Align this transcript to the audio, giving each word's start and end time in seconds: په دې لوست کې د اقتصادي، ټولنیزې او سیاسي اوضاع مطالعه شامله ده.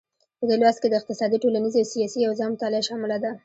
په 0.37 0.43
دې 0.49 0.55
لوست 0.61 0.79
کې 0.81 0.87
د 0.89 0.93
اقتصادي، 0.99 1.37
ټولنیزې 1.43 1.77
او 1.83 1.89
سیاسي 1.93 2.19
اوضاع 2.25 2.47
مطالعه 2.53 2.87
شامله 2.89 3.17
ده. 3.23 3.31